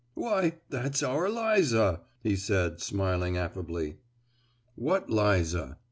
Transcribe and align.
Why 0.15 0.57
that's 0.67 1.03
our 1.03 1.29
Liza!" 1.29 2.01
he 2.23 2.35
said, 2.35 2.81
smiling 2.81 3.37
affably. 3.37 3.99
"What 4.73 5.11
Liza?" 5.11 5.77